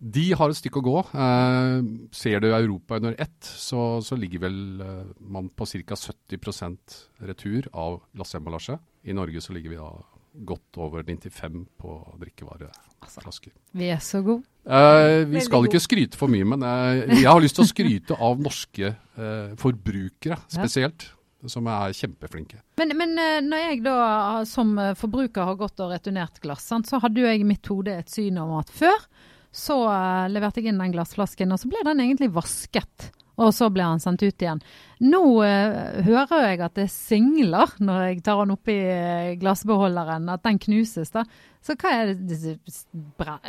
[0.00, 0.96] De har et stykke å gå.
[1.12, 5.98] Eh, ser du Europa under ett, så, så ligger vel eh, man på ca.
[6.00, 6.96] 70%
[7.28, 8.78] retur av glassemballasje.
[9.04, 9.90] I Norge så ligger vi da
[10.46, 13.52] godt over 95 på drikkevareflasker.
[13.76, 14.44] Vi er så gode.
[14.64, 15.68] Eh, vi Veldig skal god.
[15.68, 19.50] ikke skryte for mye, men eh, jeg har lyst til å skryte av norske eh,
[19.60, 21.10] forbrukere spesielt,
[21.48, 22.60] som er kjempeflinke.
[22.80, 23.98] Men, men eh, når jeg da
[24.48, 28.00] som forbruker har gått og returnert glass, sant, så hadde jo jeg i mitt hode
[28.00, 28.96] et syn om at før
[29.50, 33.10] så uh, leverte jeg inn den glassflasken, og så ble den egentlig vasket.
[33.40, 34.60] Og så ble han sendt ut igjen.
[35.00, 40.44] Nå uh, hører jeg at det singler når jeg tar den oppi uh, glassbeholderen, at
[40.44, 41.12] den knuses.
[41.14, 41.24] da.
[41.64, 42.58] Så hva er det,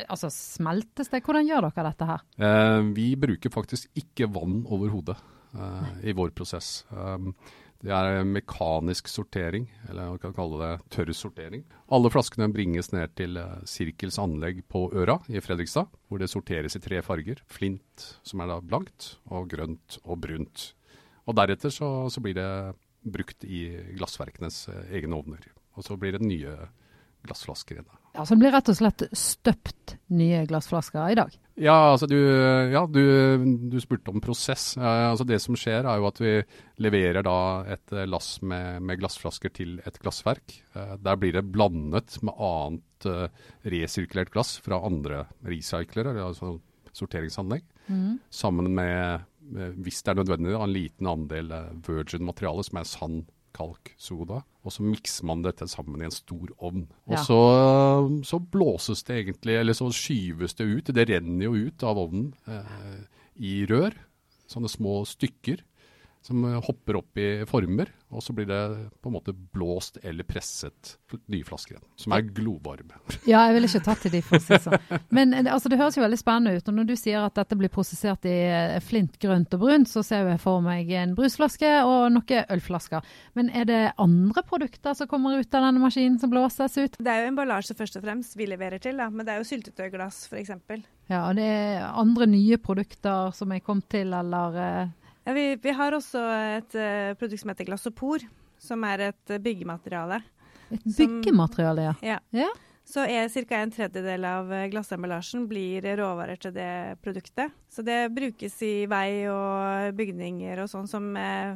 [0.07, 1.23] Altså, smeltes det?
[1.25, 2.23] Hvordan gjør dere dette her?
[2.39, 5.17] Uh, vi bruker faktisk ikke vann overhodet
[5.57, 6.81] uh, i vår prosess.
[6.91, 7.33] Um,
[7.81, 11.63] det er mekanisk sortering, eller man kan kalle det tørr sortering.
[11.89, 16.77] Alle flaskene bringes ned til eh, Sirkels anlegg på Øra i Fredrikstad, hvor det sorteres
[16.77, 17.41] i tre farger.
[17.49, 20.67] Flint, som er da blankt, og grønt og brunt.
[21.25, 22.51] Og deretter så, så blir det
[23.01, 23.63] brukt i
[23.97, 25.49] glassverkenes eh, egne ovner.
[25.73, 26.53] Og så blir det nye
[27.25, 27.89] glassflasker igjen.
[28.13, 31.33] Ja, Så det blir rett og slett støpt nye glassflasker i dag?
[31.59, 32.15] Ja, altså du,
[32.71, 33.01] ja, du,
[33.71, 34.77] du spurte om prosess.
[34.79, 36.33] Eh, altså det som skjer er jo at vi
[36.81, 37.37] leverer da
[37.75, 40.55] et eh, lass med, med glassflasker til et glassverk.
[40.75, 43.27] Eh, der blir det blandet med annet eh,
[43.73, 46.55] resirkulert glass fra andre recyclere, altså
[46.97, 47.67] sorteringsanlegg.
[48.31, 49.27] Sammen med,
[49.83, 53.21] hvis det er nødvendig, en liten andel eh, virgin materiale, som er sand,
[53.61, 54.41] kalk, soda.
[54.65, 56.83] Og så mikser man dette sammen i en stor ovn.
[57.07, 57.23] Og Ja.
[57.25, 57.39] så,
[58.25, 60.91] så blåses det egentlig, eller så skyves det ut.
[60.93, 63.05] Det renner jo ut av ovnen eh,
[63.41, 63.93] i rør,
[64.51, 65.63] sånne små stykker.
[66.21, 68.61] Som eh, hopper opp i former, og så blir det
[69.01, 70.95] på en måte blåst eller presset
[71.31, 72.99] nye flasker igjen, som er glovarme.
[73.29, 75.01] Ja, jeg ville ikke tatt til de, for å si det sånn.
[75.13, 76.69] Men eh, altså, det høres jo veldig spennende ut.
[76.69, 80.03] Og når du sier at dette blir prosessert i eh, flint, grønt og brunt, så
[80.05, 83.05] ser jeg for meg en brusflaske og noen ølflasker.
[83.37, 87.01] Men er det andre produkter som kommer ut av denne maskinen som blåses ut?
[87.01, 89.09] Det er jo emballasje først og fremst vi leverer til, da.
[89.09, 90.53] men det er jo syltetøyglass f.eks.
[91.11, 94.91] Ja, og det er andre nye produkter som er kommet til, eller
[95.25, 96.21] Ja, vi, vi har også
[96.57, 98.23] et uh, produkt som heter Glassopor,
[98.61, 100.21] som er et byggemateriale.
[100.71, 101.95] et Som- byggemateriale, ja.
[102.01, 102.19] Ja.
[102.31, 102.49] Ja.
[102.91, 103.55] Så er ca.
[103.61, 107.53] en tredjedel av eh, glassemballasjen blir råvarer til det produktet.
[107.69, 111.55] Så det brukes i vei og bygninger og sånn som, eh,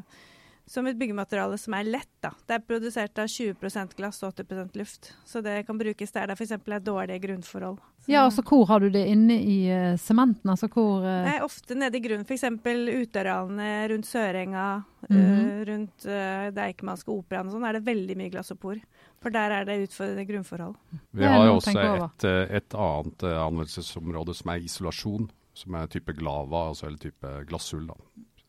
[0.68, 2.12] som et byggemateriale som er lett.
[2.20, 2.34] da.
[2.48, 5.14] Det er produsert av 20% glass og 80% luft.
[5.26, 6.52] Så det kan brukes der det f.eks.
[6.52, 7.78] er dårlige grunnforhold.
[8.06, 9.60] Så- ja, altså hvor har du det inne i
[9.98, 10.16] sementen?
[10.26, 10.52] sementen?
[10.52, 11.26] Altså hvor uh...
[11.26, 12.44] Nei, ofte nede i grunnen, f.eks.
[12.44, 15.62] utearealene rundt Sørenga, mm -hmm.
[15.62, 18.80] uh, rundt uh, Deichmanske operaen og sånn, er det veldig mye glassopor.
[19.22, 20.76] For der er det utfordrende grunnforhold.
[21.12, 25.88] Vi har jo også et, eh, et annet eh, anvendelsesområde som er isolasjon, som er
[25.88, 27.96] type glava, altså eller type glassull, da,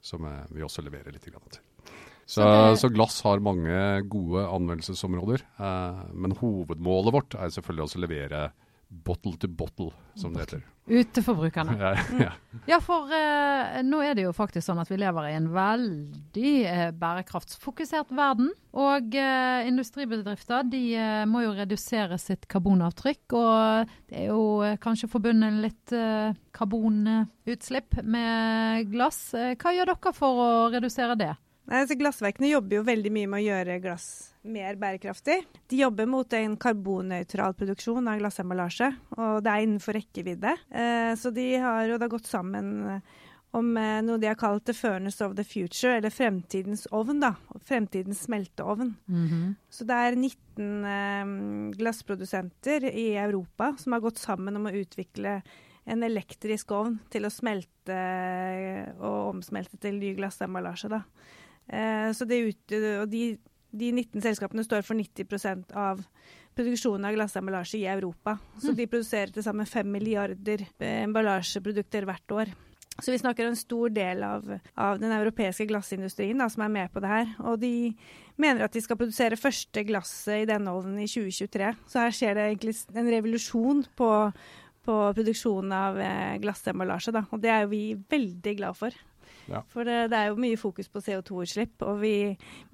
[0.01, 1.63] som eh, vi også leverer litt grann til.
[2.27, 8.01] Så, Så så, glass har mange gode anvendelsesområder, eh, men hovedmålet vårt er selvfølgelig også
[8.01, 8.47] å levere
[8.89, 10.65] bottle to bottle, som det heter.
[10.87, 11.75] Ut til forbrukerne.
[11.81, 12.33] Ja, ja.
[12.71, 16.53] Ja, for eh, nå er det jo faktisk sånn at vi lever i en veldig
[16.71, 18.53] eh, bærekraftsfokusert verden.
[18.79, 23.35] Og eh, industribedrifter de eh, må jo redusere sitt karbonavtrykk.
[23.35, 25.97] Og det er jo eh, kanskje forbundet litt
[26.57, 29.21] karbonutslipp med glass.
[29.35, 31.33] Hva gjør dere for å redusere det?
[31.67, 34.09] Nei, altså Glassverkene jobber jo veldig mye med å gjøre glass
[34.47, 35.41] mer bærekraftig.
[35.67, 40.53] De jobber mot en karbonnøytral produksjon av glassemballasje, og det er innenfor rekkevidde.
[40.71, 43.17] Eh, så de har jo da gått sammen eh,
[43.59, 47.21] om eh, noe de har kalt the furnace of the future, eller fremtidens ovn.
[47.25, 47.35] da,
[47.67, 48.93] Fremtidens smelteovn.
[49.71, 51.33] Så det er 19 eh,
[51.81, 55.41] glassprodusenter i Europa som har gått sammen om å utvikle
[55.87, 57.97] en elektrisk ovn til å smelte
[58.99, 60.91] og omsmelte til ny glassemballasje.
[60.91, 61.05] da.
[61.69, 63.23] Eh, så det ut, og de,
[63.71, 66.05] de 19 selskapene står for 90% av
[66.57, 68.39] produksjonen av glassemballasje i Europa.
[68.63, 72.55] Så de produserer til sammen 5 milliarder eh, emballasjeprodukter hvert år.
[72.97, 74.47] Så vi snakker en stor del av,
[74.81, 77.35] av den europeiske glassindustrien da, som er med på det her.
[77.45, 77.93] Og de
[78.41, 81.75] mener at de skal produsere første glasset i denne ovnen i 2023.
[81.93, 84.11] Så her skjer det egentlig en revolusjon på,
[84.89, 87.13] på produksjonen av eh, glassemballasje.
[87.19, 87.27] Da.
[87.37, 87.83] Og det er jo vi
[88.17, 88.97] veldig glad for.
[89.51, 89.61] Ja.
[89.71, 92.13] For det, det er jo mye fokus på CO2-utslipp, og vi,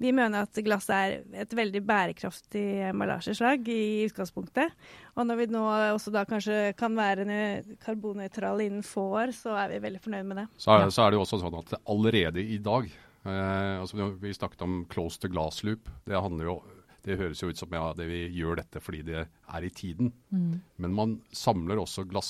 [0.01, 4.73] vi mener at glass er et veldig bærekraftig emballasjeslag i utgangspunktet.
[5.17, 9.55] Og når vi nå også da kanskje kan være nø- karbonnøytrale innen få år, så
[9.63, 10.47] er vi veldig fornøyd med det.
[10.57, 14.33] Så, er, så er det jo også sånn at allerede i dag eh, altså Vi
[14.33, 15.89] snakket om close to glass loop.
[16.09, 16.57] Det handler jo
[17.03, 20.13] det høres jo ut som ja, det vi gjør dette fordi det er i tiden.
[20.31, 22.29] Men man samler også glass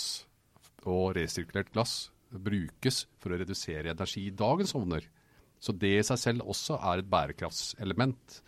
[0.89, 5.06] og resirkulert glass brukes for å redusere energi i dagens ovner.
[5.63, 8.41] Så det i seg selv også er et bærekraftselement.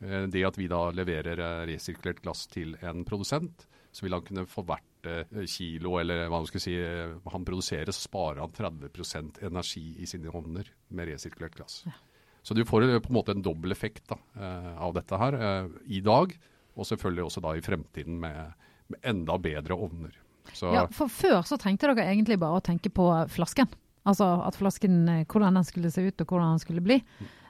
[0.00, 4.26] Eh, Det at vi da leverer eh, resirkulert glass til en produsent, så vil han
[4.26, 8.54] kunne for hvert eh, kilo eller hva man skal si, han produserer, så sparer han
[8.54, 11.82] 30% energi i sine ovner med resirkulert glass.
[12.42, 14.16] Så du får på en måte en dobbel effekt da,
[14.80, 15.34] av dette her
[15.90, 16.30] i dag,
[16.78, 18.54] og selvfølgelig også da i fremtiden med,
[18.88, 20.14] med enda bedre ovner.
[20.56, 23.68] Så Ja, for før så trengte dere egentlig bare å tenke på flasken.
[24.08, 27.02] Altså at flasken, eh, hvordan den skulle se ut og hvordan den skulle bli.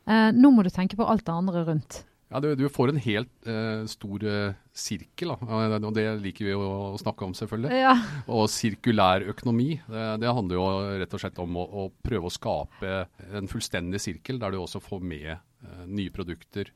[0.08, 2.02] Eh, nå må du tenke på alt det andre rundt.
[2.28, 5.36] Ja, du, du får en helt eh, stor eh, sirkel, da.
[5.48, 7.78] Eh, og det liker vi å, å snakke om, selvfølgelig.
[7.80, 7.94] Ja.
[8.28, 10.66] Og sirkulær økonomi, det, det handler jo
[11.00, 12.98] rett og slett om å, å prøve å skape
[13.32, 16.68] en fullstendig sirkel, der du også får med eh, nye produkter?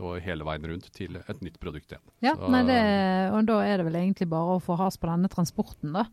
[0.00, 2.04] Og hele veien rundt til et nytt produkt igjen.
[2.22, 5.08] Ja, Så- nei, det, og da er det vel egentlig bare å få has på
[5.08, 6.06] denne transporten, da.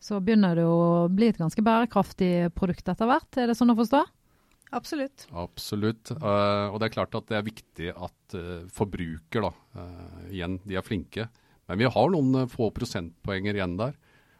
[0.00, 3.78] Så begynner det å bli et ganske bærekraftig produkt etter hvert, er det sånn å
[3.78, 4.04] forstå?
[4.74, 5.26] Absolutt.
[5.32, 6.10] Absolutt.
[6.10, 10.58] Uh, og det er klart at det er viktig at uh, forbruker, da, uh, igjen,
[10.66, 11.28] de er flinke.
[11.68, 13.94] Men vi har noen få prosentpoenger igjen der.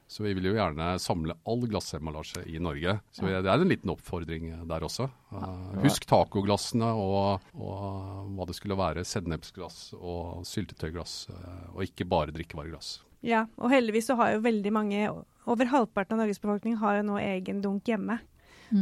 [0.07, 2.99] Så vi vil jo gjerne samle all glassemballasje i Norge.
[3.11, 5.07] Så det er en liten oppfordring der også.
[5.33, 9.05] Eh, husk tacoglassene og, og hva det skulle være.
[9.09, 11.15] Sennepsglass og syltetøyglass.
[11.33, 12.99] eh, og ikke bare drikkevareglass.
[13.25, 15.07] Ja, og heldigvis så har jo veldig mange,
[15.49, 18.19] over halvparten av Norges befolkning har jo nå egen dunk hjemme.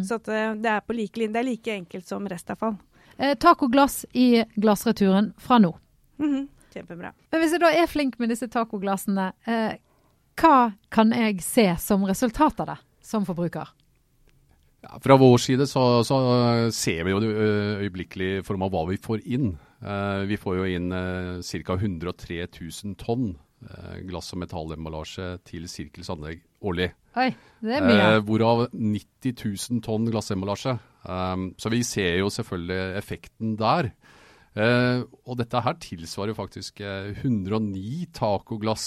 [0.03, 1.35] Så at eh, det er på like linje.
[1.35, 2.77] Det er like enkelt som restavfall.
[3.19, 5.71] Eh, tacoglass i glassreturen fra nå.
[6.19, 7.11] Mhm, Kjempebra.
[7.31, 9.75] Men hvis jeg da er flink med disse tacoglassene, eh,
[10.39, 13.71] hva kan jeg se som resultat av det som forbruker?
[14.83, 16.17] Ja, fra vår side så, så
[16.75, 17.31] ser vi jo det
[17.85, 19.53] øyeblikkelig form av hva vi får inn.
[19.83, 21.77] Uh, vi får jo inn ca.
[21.77, 26.91] 103 000 tonn uh, glass- og metallemballasje til Sirkels anlegg årlig.
[27.19, 27.29] Oi,
[27.63, 28.09] det er mye.
[28.17, 30.79] Uh, hvorav 90 000 tonn glassemballasje.
[31.59, 33.89] Så vi ser jo selvfølgelig effekten der.
[34.55, 38.85] Og dette her tilsvarer faktisk 109 tacoglass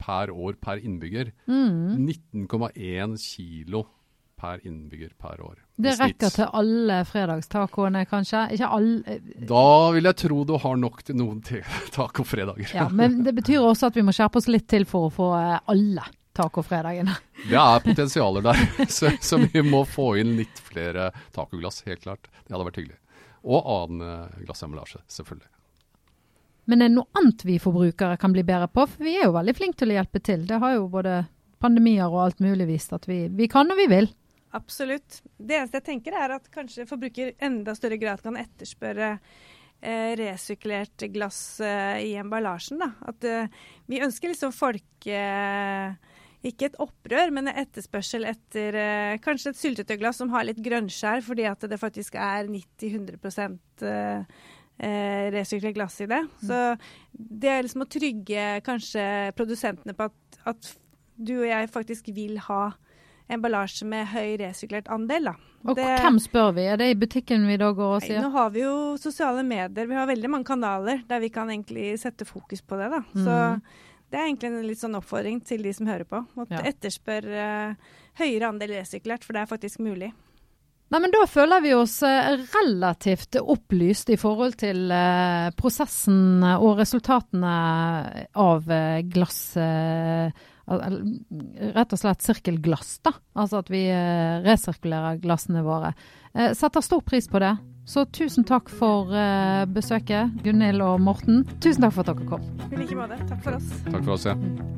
[0.00, 1.32] per år per innbygger.
[1.46, 2.06] Mm.
[2.08, 3.86] 19,1 kilo
[4.40, 5.58] per innbygger per år.
[5.76, 8.46] Det rekker til alle fredagstacoene, kanskje?
[8.56, 11.42] Ikke alle Da vil jeg tro du har nok til noen
[11.96, 12.72] tacofredager.
[12.76, 15.28] Ja, men det betyr også at vi må skjerpe oss litt til for å få
[15.36, 17.16] alle tacofredagene.
[17.50, 18.58] Det er potensialer der,
[18.96, 22.28] så, så, vi må få inn litt flere tacoglass, helt klart.
[22.46, 23.00] Det hadde vært hyggelig.
[23.40, 25.48] Og annen glassemballasje, selvfølgelig.
[26.70, 28.86] Men er det noe annet vi forbrukere kan bli bedre på?
[28.86, 30.46] For vi er jo veldig flinke til å hjelpe til.
[30.46, 31.24] Det har jo både
[31.60, 34.10] pandemier og alt mulig vist at vi, vi kan og vi vil.
[34.56, 35.20] Absolutt.
[35.38, 41.06] Det eneste jeg tenker er at kanskje forbruker enda større grad kan etterspørre eh, resirkulert
[41.14, 42.80] glass eh, i emballasjen.
[42.82, 42.92] Da.
[43.12, 45.92] At eh, vi ønsker liksom folk eh,
[46.46, 51.22] ikke et opprør, men en etterspørsel etter eh, kanskje et syltetøyglass som har litt grønnskjær,
[51.26, 54.26] fordi at det faktisk er 90-100
[54.80, 56.22] eh, resirkulert glass i det.
[56.24, 56.46] Mm.
[56.48, 56.60] Så
[57.12, 59.04] det er liksom å trygge kanskje
[59.38, 60.72] produsentene på at, at
[61.20, 62.70] du og jeg faktisk vil ha
[63.30, 65.30] emballasje med høy resirkulert andel.
[65.30, 65.34] Da.
[65.68, 66.64] Og det, hvem spør vi?
[66.72, 68.24] Er det i butikken vi da går og sier?
[68.24, 69.86] Nå har vi jo sosiale medier.
[69.86, 72.88] Vi har veldig mange kanaler der vi kan egentlig sette fokus på det.
[72.94, 73.04] Da.
[73.12, 73.22] Mm.
[73.26, 73.36] Så
[74.10, 76.24] det er egentlig en litt sånn oppfordring til de som hører på.
[76.24, 76.64] Å Ja.
[76.72, 80.10] etterspørre uh, høyere andel resirkulert, for det er faktisk mulig.
[80.90, 86.80] Nei, men Da føler vi oss eh, relativt opplyst i forhold til eh, prosessen og
[86.80, 87.52] resultatene
[88.34, 93.10] av eh, glass eh, Rett og slett sirkelglass, da.
[93.34, 95.90] Altså at vi eh, resirkulerer glassene våre.
[96.30, 97.56] Eh, setter stor pris på det.
[97.90, 101.42] Så tusen takk for eh, besøket, Gunhild og Morten.
[101.58, 102.46] Tusen takk for at dere kom.
[102.70, 103.18] I like måte.
[103.32, 103.72] Takk for oss.
[103.88, 104.36] Takk for oss, ja.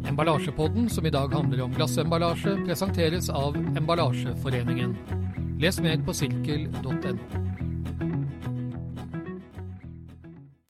[0.08, 4.96] Emballasjepodden, som i dag handler om glassemballasje, presenteres av Emballasjeforeningen.
[5.62, 7.51] Les mer på sirkel.no.